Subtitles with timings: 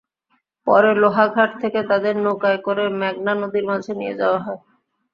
[0.67, 4.61] পরে লোহাঘাট থেকে তাঁদের নৌকায় করে মেঘনা নদীর মাঝে নিয়ে যাওয়া হয়।